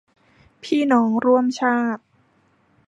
[0.63, 2.03] พี่น้องร่วมชาติ